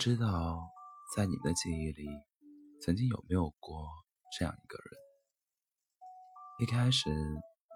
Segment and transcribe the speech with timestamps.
[0.00, 0.72] 不知道
[1.14, 2.08] 在你的记忆里，
[2.80, 3.86] 曾经有没有过
[4.32, 4.98] 这样一个人？
[6.58, 7.10] 一开始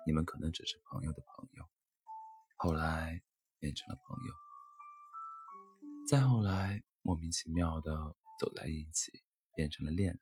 [0.06, 1.68] 你们可能只是朋友的朋友，
[2.56, 3.20] 后来
[3.58, 4.32] 变成了朋友，
[6.08, 9.22] 再后来莫名其妙的走在一起，
[9.54, 10.20] 变成了恋人。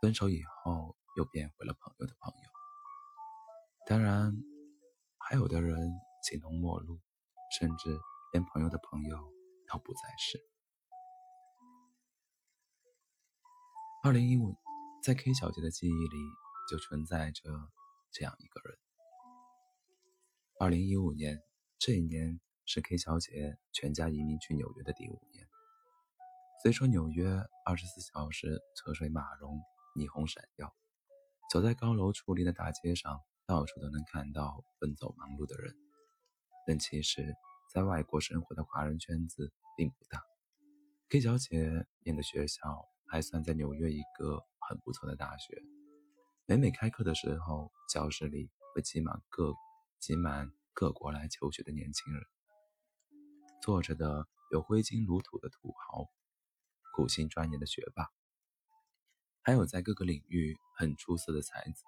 [0.00, 2.48] 分手以后又变回了朋友的朋友。
[3.86, 4.32] 当然，
[5.18, 5.78] 还有的人
[6.22, 6.98] 形同陌路，
[7.60, 7.94] 甚至
[8.32, 9.35] 连朋友的朋友。
[9.66, 10.40] 都不再是。
[14.02, 14.54] 二零一五，
[15.02, 16.16] 在 K 小姐的记忆里
[16.70, 17.42] 就存在着
[18.12, 18.78] 这样一个人。
[20.60, 21.42] 二零一五年，
[21.78, 25.48] 这一年是 K 小姐全家移民去纽约的第五年。
[26.62, 27.26] 虽说纽约
[27.64, 29.60] 二十四小时车水马龙、
[29.96, 30.72] 霓虹闪耀，
[31.50, 35.74] 走在高楼矗立的大街上，到处都能看到奔走忙碌的人，
[36.66, 37.34] 但其实。
[37.76, 40.24] 在外国生活的华人圈子并不大。
[41.10, 45.62] K 小姐念的学校还算在纽约一个很不错的大学。
[46.46, 49.52] 每每开课的时候，教室里会挤满各
[49.98, 52.22] 挤满各国来求学的年轻人。
[53.60, 56.08] 坐着的有挥金如土的土豪，
[56.94, 58.08] 苦心钻研的学霸，
[59.42, 61.84] 还有在各个领域很出色的才子。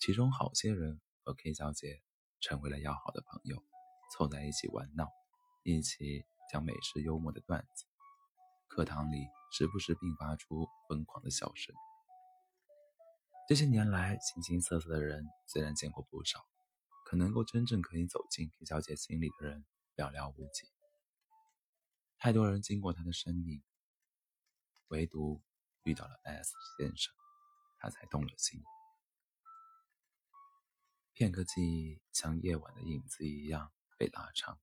[0.00, 2.02] 其中好些人和 K 小姐
[2.40, 3.62] 成为了要好的朋友。
[4.10, 5.08] 凑在一起玩闹，
[5.62, 7.84] 一起讲美食幽默的段子，
[8.68, 11.74] 课堂里时不时并发出疯狂的笑声。
[13.48, 16.46] 这些年来，形形色色的人虽然见过不少，
[17.04, 19.64] 可能够真正可以走进 K 小姐心里的人
[19.96, 20.68] 寥寥无几。
[22.18, 23.62] 太多人经过她的生命，
[24.88, 25.40] 唯独
[25.84, 27.14] 遇到了 S 先生，
[27.78, 28.62] 她才动了心。
[31.14, 33.72] 片刻记忆像夜晚的影子一样。
[33.98, 34.60] 被拉长，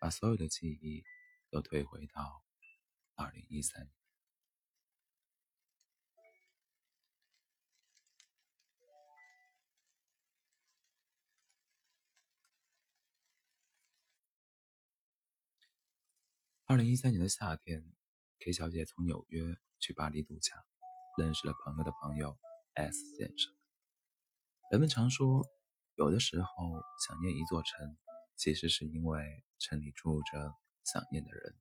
[0.00, 1.04] 把所有的记忆
[1.48, 2.44] 都推回到
[3.14, 3.94] 二零一三年。
[16.66, 17.84] 二零一三年的夏天
[18.40, 20.64] ，K 小姐从纽约去巴黎度假，
[21.16, 22.36] 认识了朋友的朋友
[22.72, 23.54] S 先生。
[24.72, 25.46] 人们常说，
[25.94, 26.48] 有的时候
[27.06, 27.96] 想念一座城。
[28.36, 31.54] 其实是因为城里住着想念的人。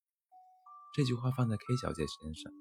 [0.95, 2.51] 这句话放在 K 小姐身上，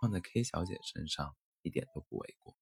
[0.00, 2.56] 放在 K 小姐身上一点都不为过。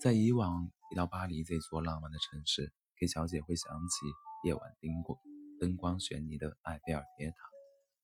[0.00, 4.06] 在以往，一到巴黎这座浪漫的城市，K 小姐会想起
[4.44, 5.18] 夜晚灯光
[5.58, 7.36] 灯光悬疑的埃菲尔铁塔，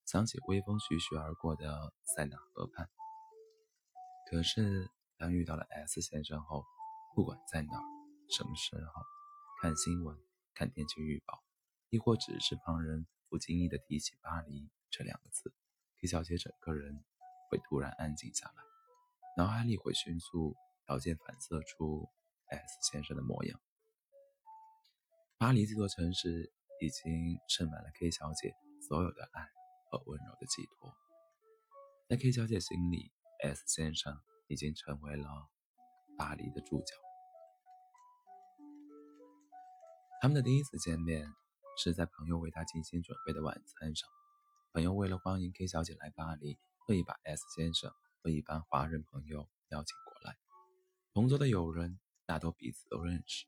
[0.04, 2.88] 想起微风徐徐而过的塞纳河畔。
[4.31, 6.65] 可是，当遇到了 S 先生后，
[7.15, 7.84] 不管在哪儿、
[8.28, 9.03] 什么时候，
[9.62, 10.25] 看新闻。
[10.56, 11.44] 看天气预报，
[11.90, 15.52] 亦或只是旁人不经意的提起“巴黎”这两个字
[16.00, 17.04] ，K 小姐整个人
[17.50, 18.62] 会突然安静下来，
[19.36, 20.56] 脑海里会迅速
[20.86, 22.08] 条件反射出
[22.46, 23.60] S 先生的模样。
[25.36, 26.50] 巴黎这座城市
[26.80, 28.54] 已经盛满了 K 小姐
[28.88, 29.46] 所有的爱
[29.90, 30.90] 和温柔的寄托，
[32.08, 33.12] 在 K 小姐心里
[33.44, 34.18] ，S 先生
[34.48, 35.28] 已经成为了
[36.16, 37.05] 巴黎的主角。
[40.26, 41.32] 他们的第一次见面
[41.78, 44.09] 是在朋友为他精心准备的晚餐上。
[44.72, 50.36] 朋友为了欢迎 K 小姐来巴黎，特意把 S 先生和一帮华人朋友邀请过来。
[51.15, 53.47] 同桌的友人大多彼此都认识，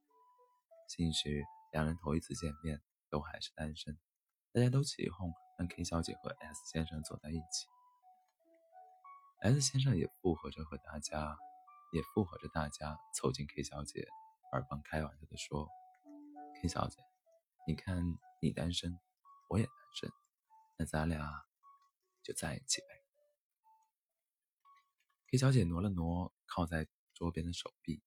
[0.87, 2.81] 兴许两人头一次见面
[3.11, 3.99] 都还是单身，
[4.53, 7.67] 大家都起哄让 K 小姐和 S 先生坐在一起。
[9.41, 11.37] S 先生也附和着和大家，
[11.93, 14.06] 也附和着大家凑近 K 小姐，
[14.53, 15.69] 耳旁开玩笑的说。
[16.60, 16.98] K 小姐，
[17.69, 18.02] 你看
[18.42, 18.98] 你单身，
[19.48, 20.10] 我也单身，
[20.76, 21.46] 那咱俩
[22.24, 22.86] 就在一起呗。
[25.30, 28.02] K 小姐挪了挪靠在桌边的手臂，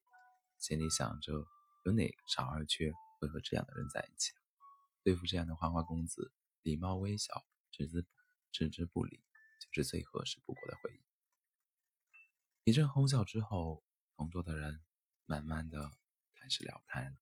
[0.57, 1.31] 心里想着：
[1.86, 4.33] 有哪个傻二缺会和这样的人在一起？
[5.01, 8.06] 对付这样的花花公子，礼貌微笑，置之
[8.51, 9.24] 置之不理，
[9.62, 11.01] 就是最合适不过的回应。
[12.65, 13.81] 一阵哄笑之后，
[14.18, 14.83] 同桌的人
[15.25, 15.89] 慢慢的
[16.36, 17.15] 开始聊开了。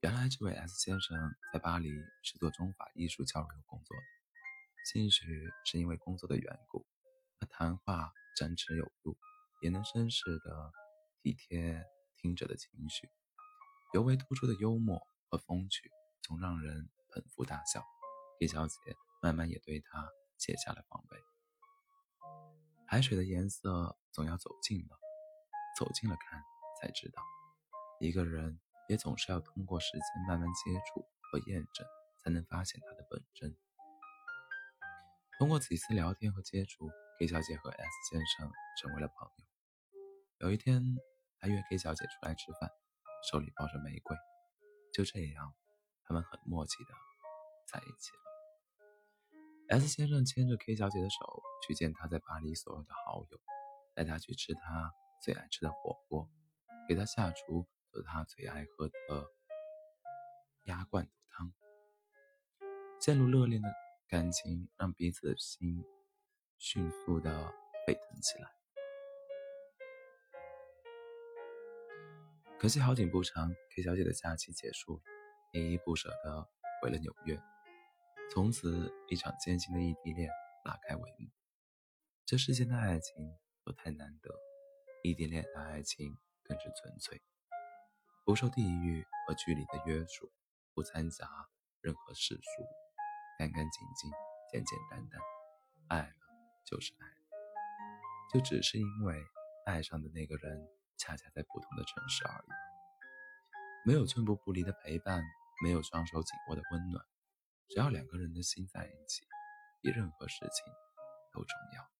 [0.00, 1.90] 原来这位 S 先生在巴黎
[2.22, 4.02] 是做中法艺术交流工作的，
[4.86, 5.26] 兴许
[5.62, 6.86] 是因为工作的缘故，
[7.38, 9.18] 他谈话张弛有度，
[9.60, 10.72] 也能绅士的
[11.22, 11.84] 体贴
[12.16, 13.10] 听者的情绪，
[13.92, 15.90] 尤为突出的幽默和风趣，
[16.22, 17.84] 总让人捧腹大笑。
[18.38, 18.74] 叶小姐
[19.20, 20.08] 慢慢也对他
[20.38, 21.18] 卸下了防备。
[22.86, 24.98] 海水的颜色总要走近了，
[25.78, 26.42] 走近了看
[26.80, 27.22] 才知道。
[28.00, 28.58] 一个人
[28.90, 31.86] 也总是要通过时间慢慢接触和验证，
[32.18, 33.56] 才能发现它的本真。
[35.38, 36.90] 通过几次聊天和接触
[37.20, 38.50] ，K 小姐和 S 先生
[38.80, 39.44] 成为了朋友。
[40.38, 40.82] 有一天，
[41.38, 42.68] 他约 K 小姐出来吃饭，
[43.30, 44.16] 手里抱着玫瑰。
[44.92, 45.54] 就这样，
[46.02, 46.90] 他们很默契的
[47.72, 48.10] 在一起
[49.70, 49.78] 了。
[49.78, 53.40] S 先生牵着 K 小姐的手去见他在巴黎所有的好友，
[53.94, 56.28] 带她去吃他最爱吃的火锅，
[56.88, 59.30] 给她下厨做他最爱喝的
[60.64, 61.52] 鸭罐头汤。
[63.00, 63.68] 陷入热恋的
[64.08, 65.84] 感情让彼此的心
[66.58, 67.52] 迅速的
[67.86, 68.50] 沸腾起来。
[72.58, 75.02] 可惜好景不长，K 小姐的假期结束了，
[75.52, 76.46] 依依不舍的
[76.82, 77.40] 回了纽约。
[78.30, 80.30] 从此，一场艰辛的异地恋
[80.64, 81.30] 拉开帷幕。
[82.26, 83.34] 这世间的爱情
[83.64, 84.30] 都太难得，
[85.02, 86.14] 异地恋的爱情
[86.44, 87.22] 更是纯粹，
[88.30, 90.30] 不受地域和距离的约束，
[90.72, 91.26] 不掺杂
[91.80, 92.64] 任何世俗，
[93.36, 94.08] 干干净净，
[94.52, 95.20] 简简单单。
[95.88, 96.14] 爱了
[96.64, 97.06] 就是爱，
[98.32, 99.20] 就只是因为
[99.66, 100.64] 爱上的那个人。
[100.96, 102.48] 恰恰在不同的城市而已，
[103.84, 105.24] 没有寸步不离的陪伴，
[105.64, 107.04] 没有双手紧握的温暖，
[107.68, 109.26] 只要两个人的心在一起，
[109.82, 110.72] 比任何事情
[111.32, 111.90] 都重要。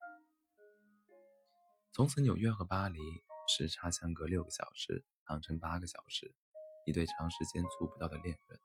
[1.92, 3.00] 从此，纽约和巴黎
[3.48, 6.34] 时差相隔六个小时，长成八个小时，
[6.86, 8.60] 一对长时间触不到的恋人，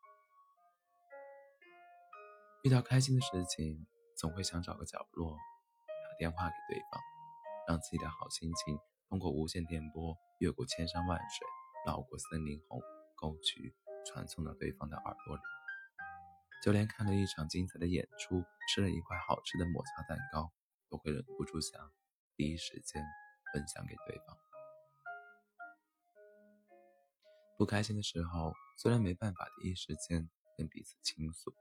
[2.64, 3.86] 遇到开心的事情，
[4.18, 5.38] 总会想找个角落
[5.78, 7.00] 打电话给对方，
[7.68, 8.80] 让自己的好心情。
[9.08, 11.48] 通过无线电波，越过千山万水，
[11.86, 12.82] 绕过森林红
[13.16, 13.76] 沟渠，
[14.08, 15.42] 传送到对方的耳朵里。
[16.64, 20.52] 就连看了一场精彩的演出，吃了一块好吃的抹茶蛋糕，
[20.90, 21.92] 都会忍不住想
[22.36, 23.04] 第一时间
[23.54, 24.44] 分享给对方。
[27.57, 31.54] 不开心的时候，虽然没办法第一时间跟彼此倾诉，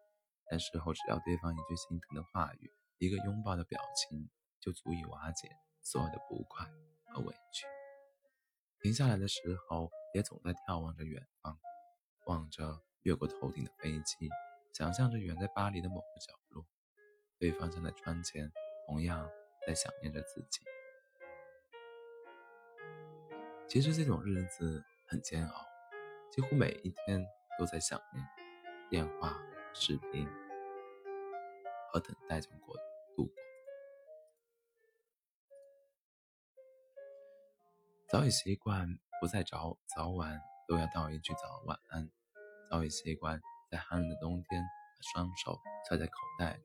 [0.50, 4.28] 但事后只要对方一句心疼的话语，一个拥抱的表情，
[4.60, 5.48] 就足以瓦解
[5.82, 6.66] 所有的不快。
[7.14, 7.64] 和委屈，
[8.82, 11.56] 停下来的时候，也总在眺望着远方，
[12.26, 14.28] 望着越过头顶的飞机，
[14.72, 16.66] 想象着远在巴黎的某个角落，
[17.38, 18.50] 对方站在窗前，
[18.88, 19.30] 同样
[19.64, 20.60] 在想念着自己。
[23.68, 25.64] 其实这种日子很煎熬，
[26.34, 27.24] 几乎每一天
[27.56, 28.26] 都在想念，
[28.90, 29.40] 电话、
[29.72, 30.26] 视频
[31.92, 32.74] 和等待中过
[33.14, 33.32] 度过。
[38.08, 42.10] 早已习惯不再早早晚都要道一句早晚安，
[42.68, 43.40] 早已习惯
[43.70, 46.64] 在寒冷的冬天把双手揣在口袋里，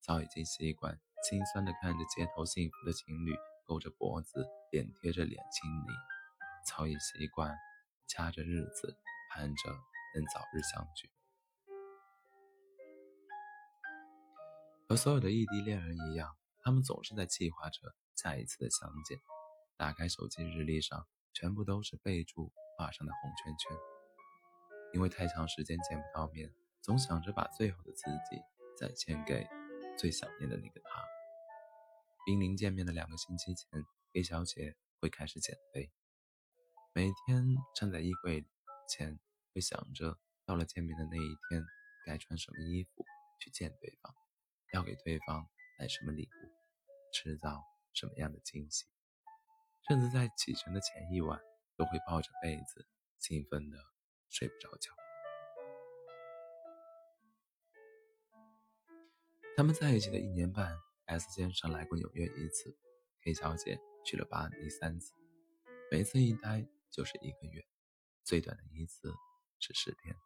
[0.00, 3.32] 早已经习惯心酸的看着街头幸福的情侣
[3.64, 5.92] 勾着脖子脸贴着脸亲昵，
[6.64, 7.56] 早已习惯
[8.06, 8.96] 掐着日子
[9.30, 9.70] 盼着
[10.14, 11.10] 能早日相聚。
[14.88, 19.18] 和所有的异地恋人一样，他们总是在计划着下一次的相见。
[19.76, 23.76] 打开手机日历上，全部都是备注画上的红圈圈。
[24.94, 28.40] 因为太长时间见不到面，总想着把最好的自己
[28.78, 29.46] 再献给
[29.98, 31.04] 最想念的那个他。
[32.24, 35.90] 濒临见面的两个星期前，A 小姐会开始减肥，
[36.96, 38.42] 每天站在衣柜
[38.88, 39.20] 前，
[39.52, 41.62] 会想着到了见面的那一天，
[42.06, 43.04] 该穿什么衣服
[43.38, 44.14] 去见对方，
[44.72, 45.46] 要给对方
[45.78, 46.48] 买什么礼物，
[47.12, 47.62] 制造
[47.92, 48.86] 什么样的惊喜。
[49.86, 51.38] 甚至在启程的前一晚，
[51.76, 52.88] 都会抱着被子，
[53.18, 53.76] 兴奋的
[54.30, 54.90] 睡不着觉。
[59.54, 60.74] 他们在一起的一年半
[61.04, 62.74] ，S 先生来过纽约一次
[63.22, 65.12] ，K 小姐去了巴黎三次，
[65.90, 67.66] 每次一待就是一个月，
[68.24, 69.12] 最短的一次
[69.58, 70.16] 是十天。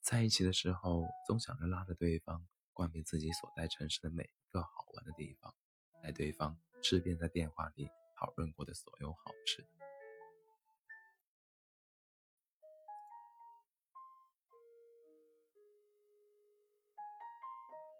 [0.00, 5.54] 在一起的时候，总想着拉着对方逛遍自己所在城市的每一个好玩的地方，
[6.02, 7.88] 带对方吃遍在电话里。
[8.20, 9.66] 讨论过的所有好吃。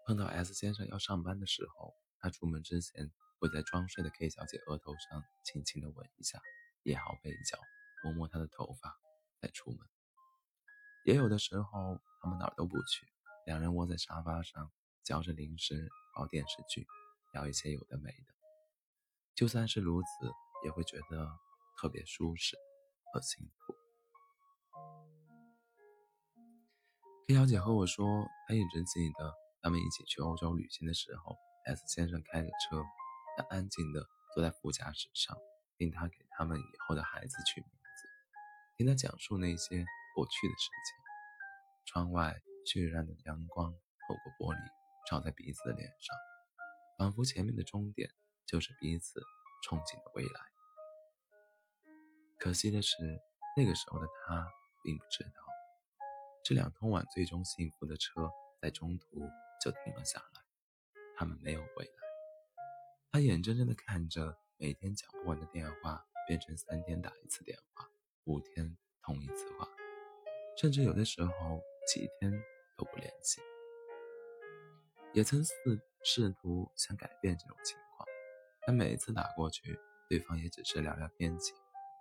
[0.05, 6.39] 碰到 S 先生要上班的时候，他出门之前会在装睡的 K 小姐额头上轻轻的吻一下，
[6.83, 7.57] 掖好被角，
[8.03, 8.97] 摸摸她的头发，
[9.41, 9.79] 再出门。
[11.05, 13.07] 也有的时候，他们哪儿都不去，
[13.45, 14.71] 两人窝在沙发上，
[15.03, 16.85] 嚼着零食，熬电视剧，
[17.33, 18.33] 聊一些有的没的。
[19.35, 20.07] 就算是如此，
[20.63, 21.27] 也会觉得
[21.77, 22.55] 特别舒适
[23.11, 23.75] 和幸福。
[27.27, 28.05] K 小姐和我说，
[28.47, 31.35] 她一直记得他们一起去欧洲旅行的时候
[31.65, 32.83] ，S 先生开着车，
[33.37, 35.35] 他安静的坐在副驾驶上，
[35.81, 38.07] 听他给他们以后的孩子取名字，
[38.77, 39.83] 听他讲述那些
[40.13, 41.01] 过去的事情。
[41.87, 44.59] 窗外绚烂的阳光透过玻璃
[45.09, 46.15] 照在彼此的脸上，
[46.99, 48.11] 仿佛前面的终点
[48.45, 49.19] 就是彼此
[49.67, 50.39] 憧憬的未来。
[52.37, 52.95] 可惜的是，
[53.57, 54.47] 那个时候的他
[54.83, 55.31] 并不知道，
[56.45, 58.29] 这辆通往最终幸福的车
[58.61, 59.27] 在中途
[59.59, 60.43] 就停了下来。
[61.17, 61.91] 他们没有未来。
[63.11, 67.89] 他眼睁睁地看着每天讲不完的电话变成三天打一次电话，
[68.25, 69.67] 五天通一次话，
[70.55, 72.31] 甚至有的时候几天
[72.77, 73.41] 都不联系。
[75.13, 78.07] 也曾试试图想改变这种情况，
[78.67, 81.55] 但每一次打过去，对方也只是聊聊天气。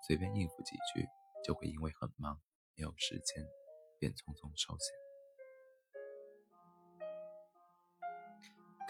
[0.06, 1.08] 随便应付几句，
[1.42, 2.38] 就会因为很忙
[2.76, 3.42] 没有时间，
[3.98, 4.94] 便匆匆收线。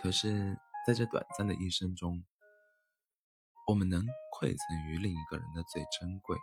[0.03, 2.25] 可是，在这短暂的一生中，
[3.71, 6.37] 我们能馈赠于另一个人的最珍贵，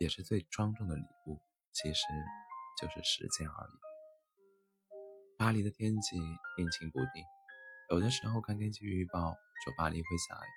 [0.00, 1.38] 也是最庄重的礼物，
[1.70, 2.02] 其实
[2.80, 3.76] 就是时间而已。
[5.36, 7.22] 巴黎的天气阴晴不定，
[7.90, 10.48] 有的时候看天气预报说巴黎会下雨，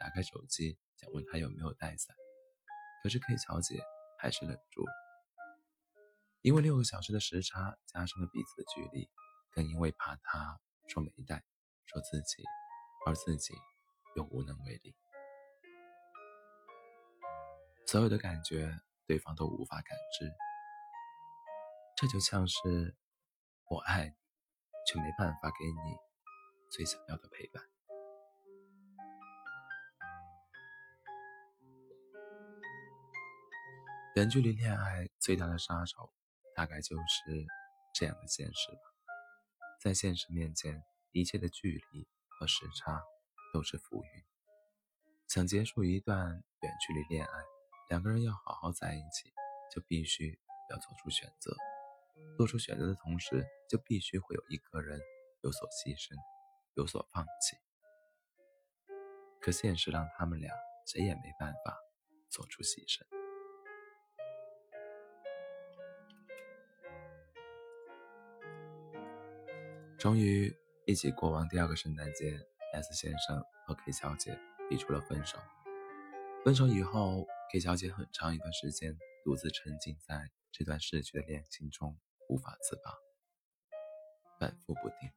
[0.00, 2.16] 打开手机想问他有没有带伞。
[3.04, 3.80] 可是 K 小姐
[4.18, 4.92] 还是忍住了，
[6.42, 9.08] 因为六个小时的时差加深了彼此的距离，
[9.52, 11.44] 更因为怕他说没带，
[11.84, 12.42] 说自己，
[13.06, 13.54] 而自己
[14.16, 14.96] 又无能为力。
[17.86, 20.28] 所有的感觉，对方都无法感知，
[21.96, 22.96] 这就像是
[23.70, 24.12] 我爱你，
[24.88, 25.96] 却没办法给你
[26.68, 27.62] 最想要的陪伴。
[34.16, 36.12] 远距离恋爱最大的杀手，
[36.56, 37.46] 大概就是
[37.94, 38.80] 这样的现实吧。
[39.80, 43.00] 在现实面前，一切的距离和时差
[43.52, 44.24] 都是浮云。
[45.28, 47.32] 想结束一段远距离恋爱，
[47.88, 49.32] 两个人要好好在一起，
[49.72, 50.38] 就必须
[50.70, 51.54] 要做出选择。
[52.36, 55.00] 做出选择的同时，就必须会有一个人
[55.42, 56.14] 有所牺牲，
[56.74, 57.56] 有所放弃。
[59.40, 60.52] 可现实让他们俩
[60.86, 61.76] 谁也没办法
[62.28, 63.04] 做出牺牲。
[69.98, 70.54] 终于
[70.86, 72.38] 一起过完第二个圣诞节
[72.72, 74.38] ，S 先生和 K 小姐
[74.68, 75.38] 提出了分手。
[76.44, 81.98] 分手以后，K 小姐很长一段时间独自沉浸在这段逝去的恋情中，
[82.28, 82.92] 无法自拔，
[84.38, 85.10] 反复不定，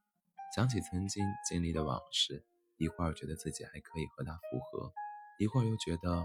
[0.54, 2.44] 想起曾经经历的往事，
[2.76, 4.92] 一会儿觉得自己还可以和他复合，
[5.38, 6.24] 一会儿又觉得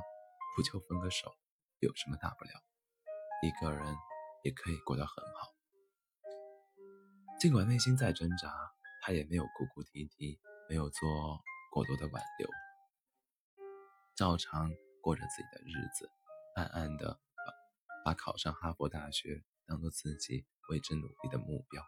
[0.55, 1.31] 不就分个手，
[1.79, 2.51] 有什么大不了，
[3.41, 3.95] 一个人
[4.43, 5.53] 也可以过得很好。
[7.39, 8.50] 尽管内心在挣扎，
[9.01, 11.09] 他也没有哭哭啼啼，没有做
[11.71, 12.50] 过多的挽留，
[14.15, 14.71] 照常
[15.05, 16.09] 过着自己的日子，
[16.55, 17.53] 暗暗的把
[18.03, 21.83] 把考上哈佛大学当做自己为之努力的目标，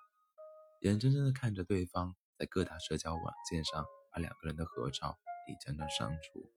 [0.82, 6.54] 眼睁睁的看着对方在各大社交软件上把两个人的合照一张张删除，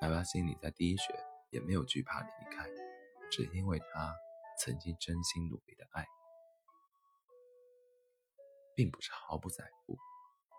[0.00, 1.14] 哪怕心里在滴血，
[1.50, 2.68] 也没有惧怕离开，
[3.30, 4.12] 只因为他
[4.58, 6.04] 曾经真心努力的爱。
[8.74, 9.96] 并不是毫不在乎，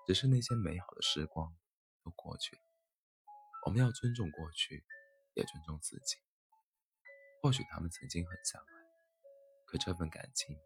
[0.08, 1.54] 只是那些美好的时光
[2.06, 2.62] 都过去了。
[3.66, 4.86] 我们要尊重过去，
[5.34, 6.18] 也尊重自己。
[7.42, 8.74] 或许他们曾经很相爱，
[9.66, 10.60] 可这份感情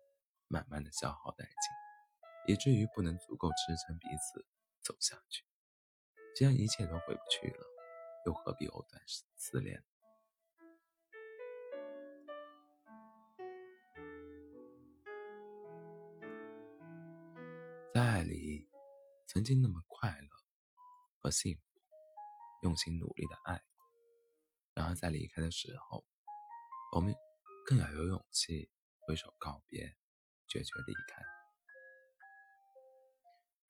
[0.47, 4.45] 慢慢的消耗殆尽，以至于不能足够支撑彼此
[4.81, 5.45] 走下去。
[6.35, 7.65] 既然一切都回不去了，
[8.25, 9.01] 又何必藕断
[9.37, 9.83] 丝连？
[17.93, 18.69] 在爱里，
[19.25, 20.27] 曾经那么快乐
[21.21, 21.61] 和幸福，
[22.63, 23.63] 用心努力的爱。
[24.75, 26.05] 然而在离开的时候，
[26.93, 27.15] 我们
[27.65, 29.95] 更要有勇气挥手告别，
[30.49, 31.23] 决绝离开。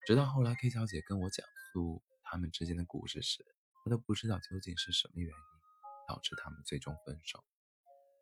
[0.08, 3.46] 直到后来，K 小姐跟我讲述他们之间的故事时，
[3.84, 5.36] 她都不知道究竟是什么原因
[6.08, 7.44] 导致他们最终分手。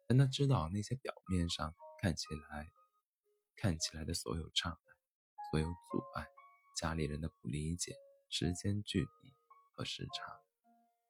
[0.08, 2.68] 但她知道那些表面上看起来
[3.56, 4.80] 看起来的所有障碍。
[5.52, 6.28] 所有阻碍，
[6.76, 7.96] 家里人的不理解，
[8.30, 9.34] 时间距离
[9.76, 10.42] 和时差，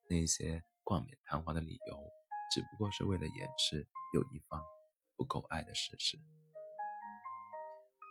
[0.09, 1.97] 那些冠冕堂皇的理由，
[2.51, 4.61] 只不过是为了掩饰有一方
[5.15, 6.17] 不够爱的事实。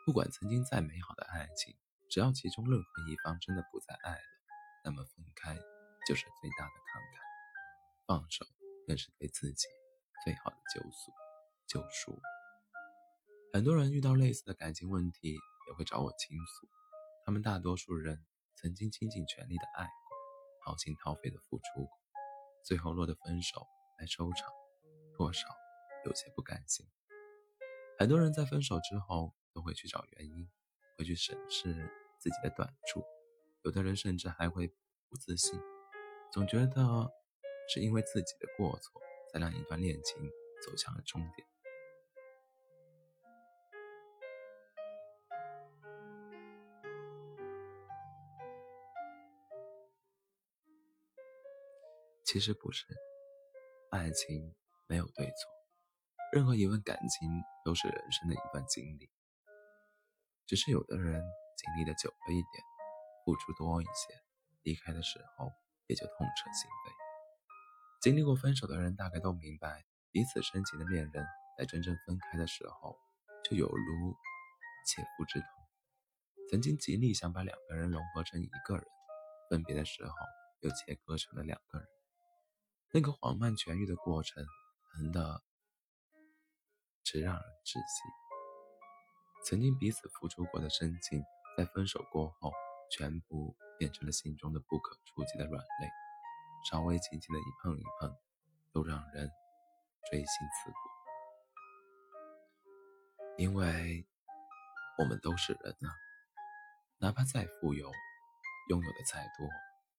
[0.07, 1.76] 不管曾经再美好的爱情，
[2.11, 4.23] 只要其中任何一方真的不再爱了，
[4.85, 5.55] 那么分开
[6.07, 7.21] 就是最大的慷慨，
[8.07, 8.45] 放手
[8.87, 9.67] 更是对自己
[10.25, 11.12] 最好的救赎。
[11.69, 12.21] 救赎。
[13.52, 15.35] 很多人遇到类似的感情问题，
[15.69, 16.69] 也会找我倾诉。
[17.25, 18.26] 他们大多数人
[18.57, 22.02] 曾经倾尽全力的爱过，掏心掏肺的付出过，
[22.62, 23.66] 最后落得分手
[23.99, 24.50] 来收场，
[25.16, 25.47] 多少
[26.04, 26.87] 有些不甘心。
[27.99, 30.49] 很多人在分手之后都会去找原因，
[30.97, 33.04] 会去审视自己的短处，
[33.62, 34.69] 有的人甚至还会
[35.09, 35.61] 不自信，
[36.33, 37.12] 总觉得
[37.69, 39.00] 是因为自己的过错，
[39.33, 40.21] 才让一段恋情
[40.64, 41.52] 走向了终点。
[52.33, 52.87] 其实不是，
[53.91, 54.55] 爱情
[54.87, 55.53] 没有对错，
[56.33, 57.29] 任何一份感情
[57.62, 59.11] 都是人生的一段经历。
[60.47, 61.23] 只是有的人
[61.59, 62.65] 经历的久了一点，
[63.23, 64.19] 付出多一些，
[64.62, 65.53] 离开的时候
[65.89, 68.01] 也就痛彻心扉。
[68.01, 71.27] 经历过分手的人大概都明白，彼此深情的恋人
[71.59, 72.97] 在真正分开的时候，
[73.45, 74.17] 就有如
[74.87, 75.49] 切肤之痛。
[76.51, 78.87] 曾经极力想把两个人融合成一个人，
[79.51, 80.15] 分别的时候
[80.61, 81.87] 又切割成了两个人。
[82.95, 84.45] 那个缓慢痊愈的过程，
[84.93, 85.43] 疼的
[87.03, 88.03] 直让人窒息。
[89.47, 91.23] 曾经彼此付出过的深情，
[91.57, 92.53] 在分手过后，
[92.91, 95.89] 全部变成了心中的不可触及的软肋，
[96.71, 98.15] 稍微轻轻的一碰一碰，
[98.75, 99.31] 都让人
[100.11, 100.77] 锥心刺骨。
[103.39, 104.07] 因为
[104.99, 105.97] 我们都是人啊，
[106.99, 107.91] 哪怕再富有，
[108.69, 109.49] 拥有的再多，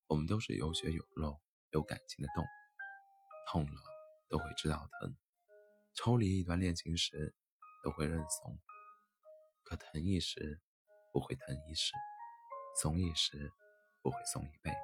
[0.06, 2.63] 我们都是有血有肉、有感情的动物。
[3.48, 3.82] 痛了
[4.30, 5.16] 都会知道疼，
[5.94, 7.34] 抽离一段恋情时
[7.84, 8.58] 都会认怂，
[9.64, 10.60] 可疼一时
[11.12, 11.94] 不会疼一世，
[12.82, 13.52] 怂一时
[14.02, 14.78] 不会怂一辈子。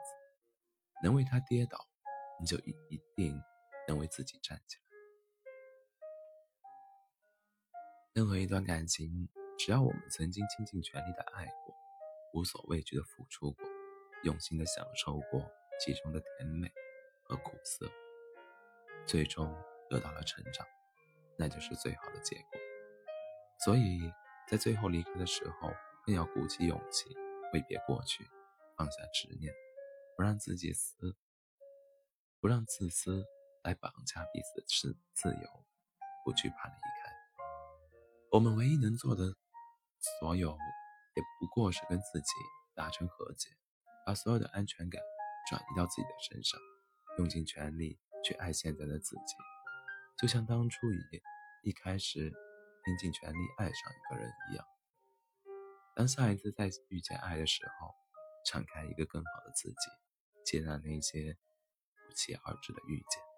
[1.02, 1.88] 能为他跌倒，
[2.40, 3.42] 你就一一定
[3.88, 4.84] 能为自己站起来。
[8.14, 11.74] 任何一段感情，只要我们曾经倾尽全力的爱过，
[12.34, 13.66] 无所畏惧的付出过，
[14.24, 16.70] 用心的享受过其中的甜美
[17.24, 17.90] 和苦涩。
[19.06, 19.54] 最终
[19.90, 20.66] 得到了成长，
[21.38, 22.60] 那就是最好的结果。
[23.66, 24.00] 所以
[24.48, 25.72] 在最后离开的时候，
[26.06, 27.16] 更要鼓起勇气
[27.52, 28.24] 挥别过去，
[28.78, 29.54] 放下执念，
[30.16, 31.16] 不让自己私，
[32.40, 33.26] 不让自私
[33.64, 35.66] 来绑架彼此的自自由，
[36.24, 37.12] 不惧怕离开。
[38.32, 39.36] 我们唯一能做的，
[40.20, 42.32] 所有也不过是跟自己
[42.76, 43.50] 达成和解，
[44.06, 45.02] 把所有的安全感
[45.50, 46.60] 转移到自己的身上，
[47.18, 48.00] 用尽全力。
[48.24, 49.36] 去爱现在的自己，
[50.18, 51.00] 就像当初一
[51.64, 52.32] 一开始
[52.84, 54.66] 拼尽全力爱上一个人一样。
[55.96, 57.94] 当下一次再遇见爱的时候，
[58.46, 59.76] 敞开一个更好的自己，
[60.46, 61.38] 接纳那些
[62.08, 63.29] 不期而至的遇见。